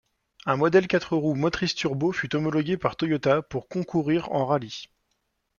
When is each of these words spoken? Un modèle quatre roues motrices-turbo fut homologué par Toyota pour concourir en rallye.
Un 0.47 0.57
modèle 0.57 0.87
quatre 0.87 1.15
roues 1.15 1.35
motrices-turbo 1.35 2.11
fut 2.11 2.35
homologué 2.35 2.75
par 2.75 2.95
Toyota 2.95 3.43
pour 3.43 3.67
concourir 3.67 4.31
en 4.31 4.47
rallye. 4.47 4.87